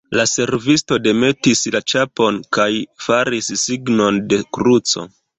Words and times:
La 0.17 0.23
servisto 0.29 0.95
demetis 1.07 1.59
la 1.75 1.81
ĉapon 1.91 2.39
kaj 2.57 2.67
faris 3.07 3.51
signon 3.65 4.17
de 4.33 4.41
kruco. 4.59 5.05